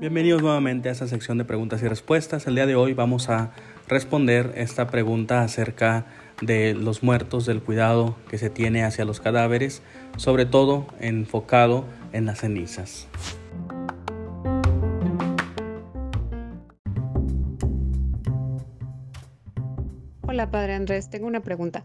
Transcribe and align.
Bienvenidos 0.00 0.42
nuevamente 0.42 0.88
a 0.88 0.92
esta 0.92 1.06
sección 1.06 1.38
de 1.38 1.44
preguntas 1.44 1.80
y 1.82 1.86
respuestas. 1.86 2.48
El 2.48 2.56
día 2.56 2.66
de 2.66 2.74
hoy 2.74 2.94
vamos 2.94 3.28
a 3.28 3.52
responder 3.86 4.54
esta 4.56 4.88
pregunta 4.88 5.42
acerca 5.42 6.06
de 6.42 6.74
los 6.74 7.04
muertos, 7.04 7.46
del 7.46 7.62
cuidado 7.62 8.16
que 8.28 8.38
se 8.38 8.50
tiene 8.50 8.82
hacia 8.82 9.04
los 9.04 9.20
cadáveres, 9.20 9.82
sobre 10.16 10.46
todo 10.46 10.88
enfocado 10.98 11.84
en 12.12 12.26
las 12.26 12.40
cenizas. 12.40 13.06
Hola, 20.22 20.50
Padre 20.50 20.74
Andrés, 20.74 21.08
tengo 21.08 21.28
una 21.28 21.40
pregunta. 21.40 21.84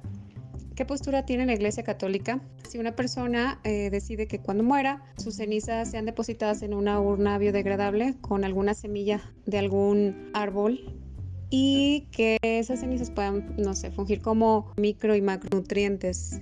¿Qué 0.76 0.84
postura 0.84 1.26
tiene 1.26 1.46
la 1.46 1.54
Iglesia 1.54 1.84
Católica 1.84 2.42
si 2.68 2.80
una 2.80 2.98
persona 2.98 3.62
eh, 3.64 3.90
decide 3.90 4.28
que 4.28 4.40
cuando 4.42 4.62
muera 4.62 5.06
sus 5.16 5.36
cenizas 5.36 5.90
sean 5.90 6.04
depositadas 6.04 6.64
en 6.64 6.74
una 6.74 7.00
urna 7.00 7.38
biodegradable 7.38 8.18
con 8.20 8.44
alguna 8.44 8.74
semilla 8.74 9.22
de 9.46 9.58
algún 9.58 10.32
árbol 10.34 10.82
y 11.50 12.10
que 12.12 12.38
esas 12.42 12.82
cenizas 12.82 13.10
puedan, 13.10 13.56
no 13.56 13.74
sé, 13.74 13.90
fungir 13.90 14.20
como 14.20 14.74
micro 14.76 15.16
y 15.16 15.22
macronutrientes? 15.22 16.42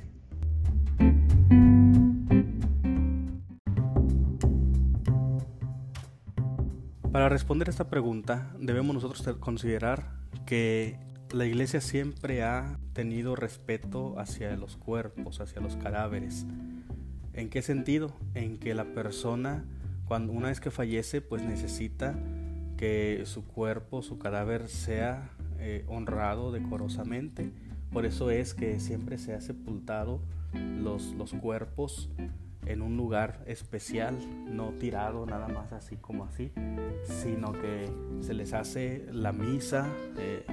Para 7.12 7.30
responder 7.30 7.70
esta 7.70 7.88
pregunta 7.88 8.52
debemos 8.58 8.95
nosotros 8.95 9.38
considerar 9.38 10.08
que 10.48 10.98
la 11.34 11.46
iglesia 11.46 11.82
siempre 11.82 12.44
ha 12.44 12.78
tenido 12.94 13.36
respeto 13.36 14.20
hacia 14.20 14.55
los 14.55 14.78
cuerpos, 14.78 15.42
hacia 15.42 15.62
los 15.62 15.76
cadáveres. 15.76 16.46
¿En 17.34 17.50
qué 17.50 17.64
sentido? 17.64 18.16
En 18.36 18.58
que 18.58 18.76
la 18.76 18.86
persona, 18.94 19.66
cuando 20.06 20.32
una 20.32 20.50
vez 20.50 20.59
que 20.59 20.70
fallece, 20.70 21.22
pues 21.22 21.42
necesita 21.42 22.16
que 22.78 23.23
su 23.26 23.45
cuerpo, 23.45 24.04
su 24.04 24.20
cadáver 24.20 24.67
sea 24.67 25.31
eh, 25.58 25.84
honrado 25.88 26.52
decorosamente. 26.52 27.52
Por 27.92 28.06
eso 28.06 28.30
es 28.30 28.54
que 28.54 28.80
siempre 28.80 29.17
se 29.17 29.34
ha 29.34 29.42
sepultado 29.42 30.22
los, 30.54 31.14
los 31.14 31.34
cuerpos 31.34 32.11
en 32.67 32.84
un 32.84 32.95
lugar 32.95 33.44
especial, 33.48 34.16
no 34.45 34.70
tirado 34.73 35.26
nada 35.26 35.48
más 35.48 35.73
así 35.73 35.98
como 35.98 36.26
así, 36.26 36.52
sino 37.04 37.54
que 37.54 37.89
se 38.22 38.36
les 38.36 38.54
hace 38.54 39.08
la 39.11 39.31
misa. 39.31 39.89
Eh, 40.17 40.45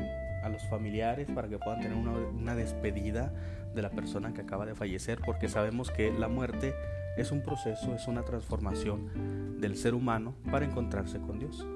a 0.42 0.48
los 0.48 0.62
familiares 0.68 1.28
para 1.34 1.48
que 1.48 1.58
puedan 1.58 1.80
tener 1.80 1.96
una, 1.96 2.54
despedida 2.54 3.32
de 3.74 3.82
la 3.82 3.90
persona 3.90 4.32
que 4.32 4.42
acaba 4.42 4.66
de 4.66 4.74
fallecer, 4.74 5.20
porque 5.24 5.48
sabemos 5.48 5.90
que 5.90 6.12
la 6.12 6.28
muerte 6.28 6.74
es 7.16 7.32
un 7.32 7.42
proceso, 7.42 7.94
es 7.94 8.08
una 8.08 8.24
transformación 8.24 9.60
del 9.60 9.76
ser 9.76 9.94
humano 9.94 10.34
para 10.50 10.64
encontrarse 10.64 11.20
con 11.20 11.38
Dios. 11.38 11.66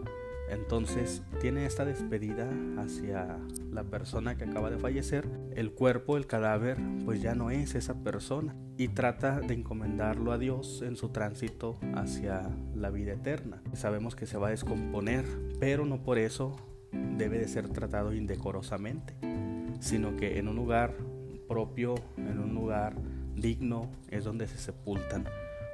Entonces 0.48 1.22
tiene 1.40 1.66
esta 1.66 1.84
despedida 1.84 2.48
hacia 2.78 3.38
la 3.70 3.84
persona 3.84 4.36
que 4.36 4.44
acaba 4.44 4.70
de 4.70 4.78
fallecer. 4.78 5.26
El 5.54 5.72
cuerpo, 5.72 6.16
el 6.16 6.26
cadáver, 6.26 6.78
pues 7.04 7.22
ya 7.22 7.34
no 7.34 7.50
es 7.50 7.74
esa 7.74 7.94
persona 8.02 8.54
y 8.76 8.88
trata 8.88 9.40
de 9.40 9.54
encomendarlo 9.54 10.32
a 10.32 10.38
Dios 10.38 10.82
en 10.82 10.96
su 10.96 11.10
tránsito 11.10 11.78
hacia 11.94 12.50
la 12.74 12.90
vida 12.90 13.12
eterna. 13.12 13.62
Sabemos 13.72 14.16
que 14.16 14.26
se 14.26 14.36
va 14.36 14.48
a 14.48 14.50
descomponer, 14.50 15.24
pero 15.60 15.86
no 15.86 16.02
por 16.02 16.18
eso 16.18 16.56
debe 17.16 17.38
de 17.38 17.48
ser 17.48 17.68
tratado 17.68 18.14
indecorosamente, 18.14 19.14
sino 19.80 20.16
que 20.16 20.38
en 20.38 20.48
un 20.48 20.56
lugar 20.56 20.94
propio, 21.48 21.94
en 22.16 22.38
un 22.38 22.54
lugar 22.54 22.94
digno, 23.36 23.90
es 24.10 24.24
donde 24.24 24.46
se 24.46 24.58
sepultan. 24.58 25.24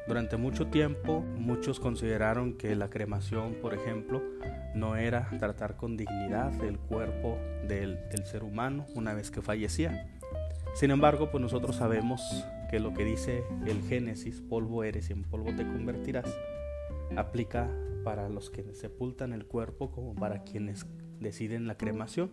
Durante 0.07 0.37
mucho 0.37 0.67
tiempo 0.67 1.21
muchos 1.21 1.79
consideraron 1.79 2.55
que 2.55 2.75
la 2.75 2.91
cremación, 2.91 3.55
por 3.63 3.75
ejemplo, 3.75 4.23
no 4.75 4.97
era 4.97 5.29
tratar 5.39 5.77
con 5.77 5.97
dignidad 5.97 6.53
el 6.65 6.79
cuerpo 6.79 7.39
del, 7.67 7.99
ser 8.25 8.43
humano 8.43 8.87
una 8.95 9.15
vez 9.15 9.31
que 9.31 9.43
fallecía. 9.43 10.09
Sin 10.75 10.91
embargo, 10.91 11.31
pues 11.31 11.43
nosotros 11.43 11.77
sabemos 11.77 12.23
que 12.71 12.81
lo 12.81 12.95
que 12.95 13.05
dice 13.05 13.45
el 13.67 13.83
Génesis, 13.83 14.41
polvo 14.41 14.85
eres 14.85 15.11
y 15.11 15.13
en 15.13 15.23
polvo 15.23 15.55
te 15.55 15.65
convertirás, 15.65 16.27
aplica 17.17 17.69
para 18.05 18.29
los 18.29 18.51
que 18.51 18.75
sepultan 18.75 19.33
el 19.33 19.47
cuerpo 19.47 19.91
como 19.91 20.15
para 20.15 20.43
quienes 20.45 20.87
deciden 21.21 21.67
la 21.67 21.77
cremación. 21.77 22.31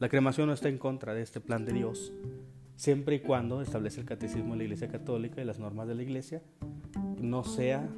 La 0.00 0.08
cremación 0.08 0.48
no 0.48 0.54
está 0.54 0.68
en 0.68 0.78
contra 0.78 1.14
de 1.14 1.22
este 1.22 1.40
plan 1.40 1.64
de 1.64 1.72
Dios, 1.72 2.12
siempre 2.76 3.16
y 3.16 3.20
cuando 3.20 3.62
establece 3.62 4.00
el 4.00 4.06
catecismo 4.06 4.52
de 4.52 4.58
la 4.58 4.64
Iglesia 4.64 4.88
Católica 4.88 5.40
y 5.40 5.44
las 5.44 5.58
normas 5.58 5.86
de 5.86 5.94
la 5.94 6.02
Iglesia, 6.02 6.42
no 7.20 7.44
sea 7.44 7.88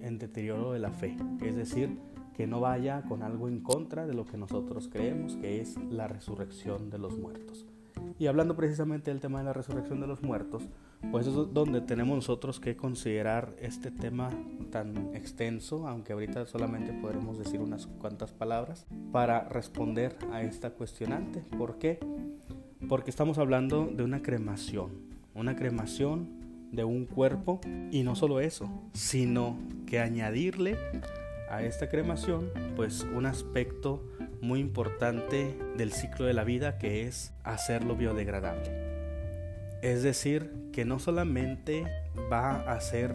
en 0.00 0.18
deterioro 0.18 0.72
de 0.72 0.78
la 0.78 0.90
fe, 0.90 1.16
es 1.42 1.56
decir, 1.56 1.98
que 2.34 2.46
no 2.46 2.60
vaya 2.60 3.02
con 3.02 3.22
algo 3.22 3.48
en 3.48 3.60
contra 3.60 4.06
de 4.06 4.12
lo 4.14 4.26
que 4.26 4.36
nosotros 4.36 4.88
creemos, 4.92 5.36
que 5.36 5.60
es 5.60 5.76
la 5.90 6.06
resurrección 6.06 6.90
de 6.90 6.98
los 6.98 7.16
muertos. 7.18 7.66
Y 8.18 8.26
hablando 8.28 8.56
precisamente 8.56 9.10
del 9.10 9.20
tema 9.20 9.38
de 9.38 9.44
la 9.44 9.52
resurrección 9.52 10.00
de 10.00 10.06
los 10.06 10.22
muertos, 10.22 10.62
pues 11.10 11.26
es 11.26 11.34
donde 11.34 11.82
tenemos 11.82 12.16
nosotros 12.16 12.60
que 12.60 12.76
considerar 12.76 13.54
este 13.60 13.90
tema 13.90 14.30
tan 14.70 15.14
extenso, 15.14 15.86
aunque 15.86 16.14
ahorita 16.14 16.46
solamente 16.46 16.92
podremos 16.94 17.38
decir 17.38 17.60
unas 17.60 17.86
cuantas 17.86 18.32
palabras, 18.32 18.86
para 19.12 19.48
responder 19.48 20.16
a 20.32 20.42
esta 20.42 20.70
cuestionante. 20.70 21.40
¿Por 21.58 21.78
qué? 21.78 21.98
Porque 22.88 23.10
estamos 23.10 23.38
hablando 23.38 23.86
de 23.86 24.02
una 24.02 24.22
cremación, 24.22 24.92
una 25.34 25.54
cremación 25.54 26.46
de 26.72 26.84
un 26.84 27.04
cuerpo 27.04 27.60
y 27.90 28.02
no 28.02 28.16
solo 28.16 28.40
eso, 28.40 28.70
sino 28.92 29.58
que 29.86 30.00
añadirle 30.00 30.76
a 31.50 31.62
esta 31.62 31.88
cremación 31.88 32.50
pues 32.74 33.06
un 33.14 33.26
aspecto 33.26 34.02
muy 34.40 34.60
importante 34.60 35.56
del 35.76 35.92
ciclo 35.92 36.26
de 36.26 36.34
la 36.34 36.44
vida 36.44 36.78
que 36.78 37.02
es 37.02 37.32
hacerlo 37.44 37.96
biodegradable. 37.96 38.70
Es 39.82 40.02
decir, 40.02 40.50
que 40.72 40.84
no 40.84 40.98
solamente 40.98 41.84
va 42.30 42.56
a 42.70 42.80
ser 42.80 43.14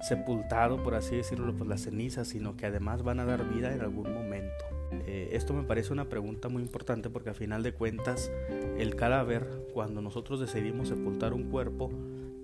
sepultado, 0.00 0.82
por 0.82 0.94
así 0.94 1.16
decirlo, 1.16 1.54
por 1.56 1.66
las 1.66 1.82
cenizas, 1.82 2.28
sino 2.28 2.56
que 2.56 2.66
además 2.66 3.02
van 3.02 3.20
a 3.20 3.24
dar 3.24 3.48
vida 3.48 3.72
en 3.72 3.80
algún 3.80 4.12
momento. 4.12 4.64
Eh, 5.06 5.30
esto 5.32 5.52
me 5.52 5.62
parece 5.62 5.92
una 5.92 6.08
pregunta 6.08 6.48
muy 6.48 6.62
importante 6.62 7.10
porque 7.10 7.30
a 7.30 7.34
final 7.34 7.62
de 7.62 7.72
cuentas 7.72 8.30
el 8.78 8.94
cadáver, 8.94 9.46
cuando 9.74 10.00
nosotros 10.00 10.40
decidimos 10.40 10.88
sepultar 10.88 11.32
un 11.32 11.50
cuerpo, 11.50 11.90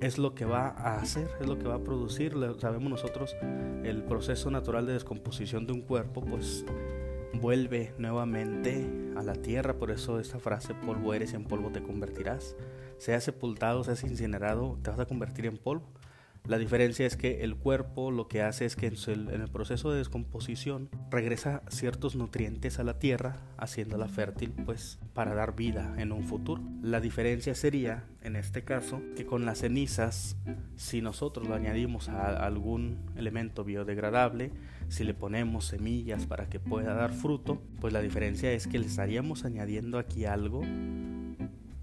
es 0.00 0.18
lo 0.18 0.34
que 0.34 0.44
va 0.44 0.68
a 0.68 0.96
hacer, 1.00 1.28
es 1.40 1.46
lo 1.46 1.58
que 1.58 1.68
va 1.68 1.76
a 1.76 1.84
producir. 1.84 2.34
Sabemos 2.58 2.90
nosotros 2.90 3.36
el 3.84 4.02
proceso 4.02 4.50
natural 4.50 4.86
de 4.86 4.94
descomposición 4.94 5.66
de 5.66 5.72
un 5.72 5.82
cuerpo, 5.82 6.20
pues 6.20 6.64
vuelve 7.34 7.94
nuevamente 7.98 8.86
a 9.16 9.22
la 9.22 9.34
tierra, 9.34 9.74
por 9.74 9.90
eso 9.90 10.20
esta 10.20 10.38
frase, 10.38 10.74
polvo 10.74 11.14
eres 11.14 11.34
en 11.34 11.44
polvo 11.44 11.70
te 11.70 11.82
convertirás. 11.82 12.56
Seas 12.98 13.24
sepultado, 13.24 13.82
seas 13.84 14.04
incinerado, 14.04 14.78
te 14.82 14.90
vas 14.90 15.00
a 15.00 15.06
convertir 15.06 15.46
en 15.46 15.58
polvo. 15.58 15.86
La 16.48 16.58
diferencia 16.58 17.06
es 17.06 17.16
que 17.16 17.44
el 17.44 17.54
cuerpo 17.54 18.10
lo 18.10 18.26
que 18.26 18.42
hace 18.42 18.64
es 18.64 18.74
que 18.74 18.86
en 18.88 19.40
el 19.40 19.48
proceso 19.48 19.92
de 19.92 19.98
descomposición 19.98 20.90
regresa 21.08 21.62
ciertos 21.68 22.16
nutrientes 22.16 22.80
a 22.80 22.84
la 22.84 22.98
tierra, 22.98 23.36
haciéndola 23.58 24.08
fértil, 24.08 24.52
pues 24.64 24.98
para 25.14 25.34
dar 25.34 25.54
vida 25.54 25.94
en 25.98 26.10
un 26.10 26.24
futuro. 26.24 26.60
La 26.82 27.00
diferencia 27.00 27.54
sería, 27.54 28.04
en 28.22 28.34
este 28.34 28.64
caso, 28.64 29.00
que 29.14 29.24
con 29.24 29.44
las 29.44 29.58
cenizas, 29.58 30.36
si 30.74 31.00
nosotros 31.00 31.46
lo 31.46 31.54
añadimos 31.54 32.08
a 32.08 32.44
algún 32.44 32.98
elemento 33.16 33.62
biodegradable, 33.62 34.50
si 34.88 35.04
le 35.04 35.14
ponemos 35.14 35.66
semillas 35.66 36.26
para 36.26 36.48
que 36.48 36.58
pueda 36.58 36.92
dar 36.94 37.12
fruto, 37.12 37.62
pues 37.80 37.92
la 37.92 38.00
diferencia 38.00 38.50
es 38.50 38.66
que 38.66 38.80
le 38.80 38.86
estaríamos 38.86 39.44
añadiendo 39.44 39.96
aquí 39.96 40.24
algo 40.24 40.62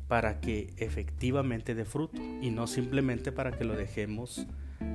para 0.10 0.42
que 0.42 0.74
efectivamente 0.78 1.76
dé 1.76 1.86
fruto 1.86 2.20
y 2.42 2.50
no 2.50 2.68
simplemente 2.68 3.32
para 3.32 3.52
que 3.52 3.64
lo 3.64 3.76
dejemos 3.76 4.48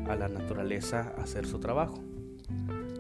a 0.09 0.17
la 0.17 0.29
naturaleza 0.29 1.15
hacer 1.23 1.47
su 1.47 1.61
trabajo. 1.61 2.03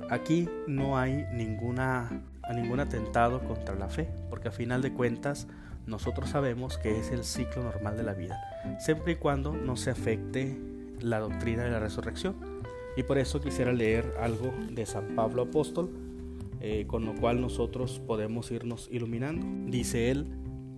Aquí 0.08 0.48
no 0.68 0.96
hay 0.96 1.26
ninguna, 1.32 2.22
ningún 2.54 2.78
atentado 2.78 3.40
contra 3.40 3.74
la 3.74 3.88
fe, 3.88 4.08
porque 4.30 4.48
a 4.48 4.52
final 4.52 4.80
de 4.80 4.92
cuentas 4.92 5.48
nosotros 5.86 6.30
sabemos 6.30 6.78
que 6.78 6.98
es 6.98 7.10
el 7.10 7.24
ciclo 7.24 7.64
normal 7.64 7.96
de 7.96 8.04
la 8.04 8.14
vida, 8.14 8.38
siempre 8.78 9.14
y 9.14 9.16
cuando 9.16 9.52
no 9.52 9.76
se 9.76 9.90
afecte 9.90 10.56
la 11.00 11.18
doctrina 11.18 11.64
de 11.64 11.70
la 11.70 11.80
resurrección. 11.80 12.36
Y 12.96 13.02
por 13.02 13.18
eso 13.18 13.40
quisiera 13.40 13.72
leer 13.72 14.14
algo 14.20 14.54
de 14.70 14.86
San 14.86 15.16
Pablo 15.16 15.42
Apóstol, 15.42 15.90
eh, 16.60 16.84
con 16.86 17.04
lo 17.04 17.14
cual 17.16 17.40
nosotros 17.40 18.00
podemos 18.06 18.52
irnos 18.52 18.88
iluminando. 18.92 19.44
Dice 19.68 20.12
él, 20.12 20.28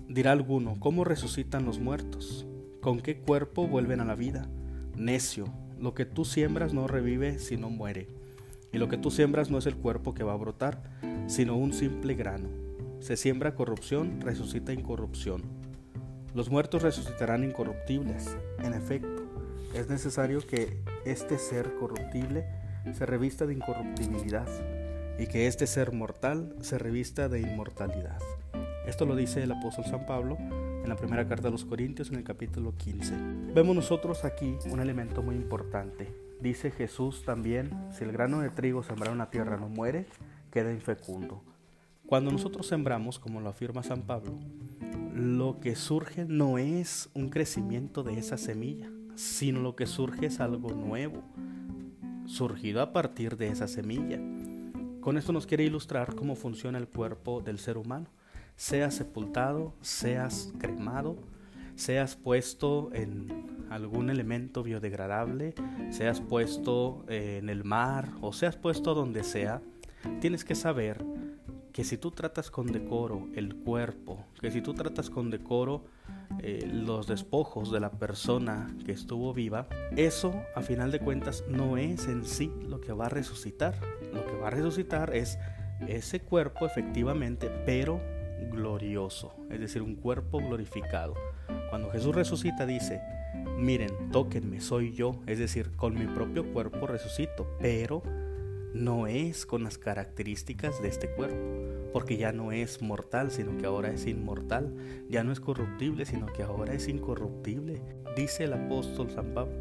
Dirá 0.09 0.31
alguno, 0.31 0.77
¿cómo 0.79 1.03
resucitan 1.03 1.65
los 1.65 1.81
muertos? 1.81 2.47
¿Con 2.81 3.01
qué 3.01 3.19
cuerpo 3.19 3.67
vuelven 3.67 4.01
a 4.01 4.05
la 4.05 4.15
vida? 4.15 4.49
Necio, 4.97 5.47
lo 5.81 5.95
que 5.95 6.05
tú 6.05 6.25
siembras 6.25 6.73
no 6.73 6.87
revive 6.87 7.41
sino 7.41 7.71
muere. 7.71 8.07
Y 8.73 8.79
lo 8.79 8.89
que 8.89 8.99
tú 8.99 9.11
siembras 9.11 9.51
no 9.51 9.59
es 9.59 9.67
el 9.67 9.75
cuerpo 9.75 10.15
que 10.15 10.23
va 10.23 10.33
a 10.33 10.37
brotar, 10.37 10.81
sino 11.27 11.57
un 11.57 11.73
simple 11.73 12.15
grano. 12.15 12.49
Se 13.01 13.17
siembra 13.17 13.57
corrupción, 13.57 14.21
resucita 14.21 14.73
incorrupción. 14.73 15.43
Los 16.35 16.51
muertos 16.51 16.83
resucitarán 16.83 17.43
incorruptibles. 17.43 18.37
En 18.63 18.75
efecto, 18.75 19.25
Es 19.75 19.91
necesario 19.91 20.41
que 20.47 20.79
este 21.05 21.39
ser 21.39 21.75
corruptible 21.75 22.47
se 22.95 23.05
revista 23.05 23.45
de 23.45 23.55
incorruptibilidad 23.55 24.49
y 25.19 25.27
que 25.27 25.49
este 25.49 25.67
ser 25.67 25.93
mortal 25.93 26.55
se 26.63 26.79
revista 26.79 27.29
de 27.29 27.41
inmortalidad. 27.41 28.19
Esto 28.87 29.05
lo 29.05 29.17
dice 29.17 29.43
el 29.43 29.51
apóstol 29.51 29.85
San 29.85 30.07
Pablo 30.07 30.37
en 30.39 30.89
la 30.89 30.95
primera 30.95 31.27
carta 31.27 31.49
a 31.49 31.51
los 31.51 31.65
Corintios 31.65 32.11
en 32.11 32.15
el 32.15 32.23
capítulo 32.23 32.73
15. 32.77 33.15
Vemos 33.53 33.75
nosotros 33.75 34.25
aquí 34.25 34.57
un 34.71 34.79
elemento 34.79 35.23
muy 35.23 35.35
importante. 35.35 36.15
Dice 36.41 36.71
Jesús 36.71 37.25
también, 37.25 37.71
si 37.91 38.05
el 38.05 38.13
grano 38.13 38.41
de 38.41 38.51
trigo 38.51 38.85
sembrado 38.85 39.11
en 39.11 39.19
la 39.19 39.31
tierra 39.31 39.57
no 39.57 39.69
muere, 39.69 40.07
queda 40.53 40.73
infecundo. 40.73 41.43
Cuando 42.07 42.31
nosotros 42.31 42.69
sembramos, 42.69 43.19
como 43.19 43.41
lo 43.41 43.49
afirma 43.49 43.83
San 43.83 44.03
Pablo, 44.03 44.39
lo 45.13 45.59
que 45.59 45.75
surge 45.75 46.25
no 46.25 46.57
es 46.57 47.11
un 47.13 47.31
crecimiento 47.31 48.05
de 48.05 48.19
esa 48.19 48.39
semilla, 48.39 48.89
sino 49.17 49.63
lo 49.63 49.75
que 49.75 49.87
surge 49.87 50.27
es 50.27 50.39
algo 50.39 50.71
nuevo, 50.71 51.25
surgido 52.27 52.81
a 52.83 52.93
partir 52.93 53.37
de 53.37 53.49
esa 53.49 53.67
semilla. 53.67 54.21
Con 55.01 55.17
esto 55.17 55.33
nos 55.33 55.47
quiere 55.47 55.65
ilustrar 55.65 56.15
cómo 56.15 56.37
funciona 56.37 56.79
el 56.79 56.87
cuerpo 56.87 57.41
del 57.41 57.59
ser 57.59 57.79
humano. 57.79 58.07
Seas 58.57 58.95
sepultado, 58.95 59.75
seas 59.83 60.53
cremado, 60.59 61.17
seas 61.75 62.17
puesto 62.17 62.91
en 62.95 63.67
algún 63.71 64.11
elemento 64.11 64.63
biodegradable, 64.63 65.55
seas 65.91 66.21
puesto 66.21 67.05
en 67.09 67.49
el 67.49 67.65
mar 67.65 68.11
o 68.21 68.33
seas 68.33 68.57
puesto 68.57 68.95
donde 68.95 69.25
sea, 69.25 69.61
tienes 70.21 70.45
que 70.45 70.55
saber 70.55 71.05
que 71.73 71.85
si 71.85 71.99
tú 71.99 72.11
tratas 72.11 72.51
con 72.51 72.73
decoro 72.73 73.29
el 73.35 73.55
cuerpo, 73.55 74.25
que 74.41 74.51
si 74.51 74.63
tú 74.63 74.73
tratas 74.73 75.11
con 75.11 75.31
decoro 75.31 75.85
eh, 76.39 76.67
los 76.73 77.07
despojos 77.07 77.71
de 77.71 77.81
la 77.81 77.91
persona 77.91 78.75
que 78.87 78.93
estuvo 78.93 79.35
viva, 79.35 79.69
eso 79.95 80.35
a 80.55 80.63
final 80.63 80.91
de 80.91 81.01
cuentas 81.01 81.45
no 81.49 81.77
es 81.77 82.09
en 82.09 82.25
sí 82.25 82.51
lo 82.67 82.81
que 82.81 82.95
va 82.95 83.07
a 83.07 83.11
resucitar. 83.11 83.75
Lo 84.15 84.25
que 84.25 84.37
va 84.37 84.47
a 84.47 84.51
resucitar 84.51 85.15
es 85.15 85.39
ese 85.87 86.21
cuerpo 86.21 86.65
efectivamente, 86.65 87.51
pero 87.67 88.01
glorioso, 88.51 89.35
es 89.51 89.61
decir, 89.61 89.83
un 89.83 89.97
cuerpo 89.97 90.39
glorificado. 90.39 91.15
Cuando 91.71 91.91
Jesús 91.91 92.15
resucita 92.15 92.67
dice, 92.67 93.01
miren, 93.57 94.11
tóquenme, 94.13 94.61
soy 94.61 94.93
yo, 94.93 95.21
es 95.27 95.39
decir, 95.39 95.71
con 95.77 95.95
mi 95.95 96.07
propio 96.07 96.53
cuerpo 96.53 96.87
resucito, 96.87 97.47
pero 97.61 98.03
no 98.75 99.07
es 99.07 99.47
con 99.47 99.65
las 99.65 99.79
características 99.79 100.83
de 100.83 100.89
este 100.89 101.09
cuerpo, 101.09 101.37
porque 101.93 102.17
ya 102.17 102.33
no 102.33 102.53
es 102.53 102.83
mortal, 102.83 103.31
sino 103.31 103.57
que 103.57 103.67
ahora 103.67 103.91
es 103.91 104.07
inmortal, 104.07 104.73
ya 105.09 105.25
no 105.25 105.33
es 105.33 105.41
corruptible, 105.41 106.05
sino 106.05 106.27
que 106.27 106.43
ahora 106.43 106.75
es 106.75 106.89
incorruptible. 106.89 107.81
Dice 108.17 108.45
el 108.45 108.53
apóstol 108.53 109.11
San 109.11 109.33
Pablo, 109.33 109.55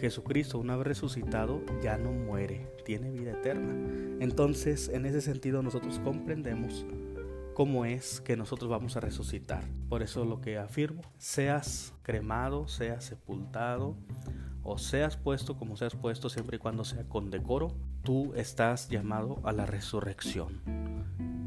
Jesucristo 0.00 0.58
una 0.58 0.76
vez 0.76 0.86
resucitado 0.86 1.62
ya 1.82 1.98
no 1.98 2.12
muere, 2.12 2.66
tiene 2.84 3.10
vida 3.10 3.32
eterna. 3.32 3.74
Entonces, 4.20 4.88
en 4.88 5.06
ese 5.06 5.20
sentido 5.20 5.62
nosotros 5.62 5.98
comprendemos 6.00 6.86
cómo 7.54 7.84
es 7.84 8.20
que 8.20 8.36
nosotros 8.36 8.70
vamos 8.70 8.96
a 8.96 9.00
resucitar. 9.00 9.64
Por 9.88 10.02
eso 10.02 10.24
lo 10.24 10.40
que 10.40 10.58
afirmo, 10.58 11.02
seas 11.18 11.94
cremado, 12.02 12.68
seas 12.68 13.04
sepultado, 13.04 13.96
o 14.64 14.78
seas 14.78 15.16
puesto 15.16 15.56
como 15.56 15.76
seas 15.76 15.94
puesto 15.94 16.28
siempre 16.28 16.56
y 16.56 16.58
cuando 16.58 16.84
sea 16.84 17.04
con 17.04 17.30
decoro, 17.30 17.72
tú 18.02 18.32
estás 18.34 18.88
llamado 18.88 19.40
a 19.44 19.52
la 19.52 19.66
resurrección. 19.66 20.60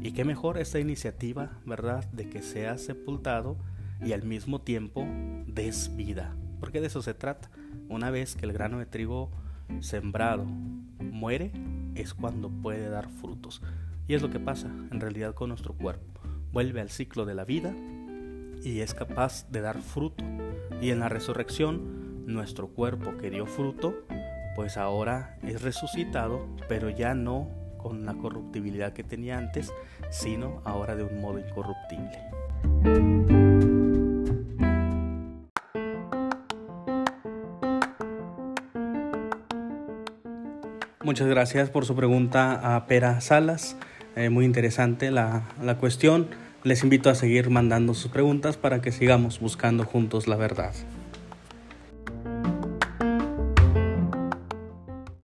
Y 0.00 0.12
qué 0.12 0.24
mejor 0.24 0.58
esta 0.58 0.78
iniciativa, 0.78 1.58
¿verdad?, 1.66 2.04
de 2.12 2.28
que 2.28 2.42
seas 2.42 2.80
sepultado 2.82 3.56
y 4.00 4.12
al 4.12 4.22
mismo 4.22 4.60
tiempo 4.60 5.04
des 5.46 5.94
vida. 5.96 6.36
Porque 6.60 6.80
de 6.80 6.86
eso 6.86 7.02
se 7.02 7.14
trata. 7.14 7.50
Una 7.88 8.10
vez 8.10 8.36
que 8.36 8.46
el 8.46 8.52
grano 8.52 8.78
de 8.78 8.86
trigo 8.86 9.30
sembrado 9.80 10.44
muere, 10.44 11.52
es 11.96 12.14
cuando 12.14 12.48
puede 12.48 12.88
dar 12.88 13.08
frutos. 13.08 13.60
Y 14.08 14.14
es 14.14 14.22
lo 14.22 14.30
que 14.30 14.40
pasa 14.40 14.68
en 14.90 15.00
realidad 15.00 15.34
con 15.34 15.50
nuestro 15.50 15.74
cuerpo. 15.74 16.20
Vuelve 16.50 16.80
al 16.80 16.88
ciclo 16.88 17.26
de 17.26 17.34
la 17.34 17.44
vida 17.44 17.74
y 18.64 18.80
es 18.80 18.94
capaz 18.94 19.46
de 19.50 19.60
dar 19.60 19.82
fruto. 19.82 20.24
Y 20.80 20.90
en 20.90 21.00
la 21.00 21.10
resurrección 21.10 22.24
nuestro 22.26 22.68
cuerpo 22.68 23.18
que 23.18 23.28
dio 23.28 23.44
fruto, 23.44 23.94
pues 24.56 24.78
ahora 24.78 25.38
es 25.42 25.60
resucitado, 25.60 26.48
pero 26.68 26.88
ya 26.88 27.14
no 27.14 27.50
con 27.76 28.06
la 28.06 28.14
corruptibilidad 28.14 28.94
que 28.94 29.04
tenía 29.04 29.36
antes, 29.36 29.72
sino 30.10 30.62
ahora 30.64 30.96
de 30.96 31.04
un 31.04 31.20
modo 31.20 31.38
incorruptible. 31.38 32.18
Muchas 41.04 41.26
gracias 41.26 41.68
por 41.70 41.84
su 41.84 41.94
pregunta 41.94 42.74
a 42.74 42.86
Pera 42.86 43.20
Salas. 43.20 43.76
Eh, 44.18 44.30
muy 44.30 44.44
interesante 44.44 45.12
la, 45.12 45.44
la 45.62 45.76
cuestión. 45.76 46.26
Les 46.64 46.82
invito 46.82 47.08
a 47.08 47.14
seguir 47.14 47.50
mandando 47.50 47.94
sus 47.94 48.10
preguntas 48.10 48.56
para 48.56 48.82
que 48.82 48.90
sigamos 48.90 49.38
buscando 49.38 49.84
juntos 49.84 50.26
la 50.26 50.34
verdad. 50.34 50.72